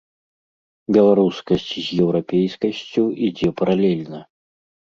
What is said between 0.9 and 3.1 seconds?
Беларускасць з еўрапейскасцю